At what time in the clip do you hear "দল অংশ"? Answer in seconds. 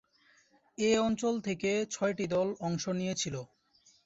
2.33-2.83